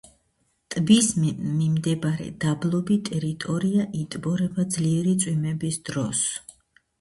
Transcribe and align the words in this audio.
ტბის 0.75 1.09
მიმდებარე 1.25 2.29
დაბლობი 2.45 2.97
ტერიტორია 3.09 3.85
იტბორება 4.01 4.67
ძლიერი 4.77 5.15
წვიმების 5.27 5.79
დროს. 5.93 6.25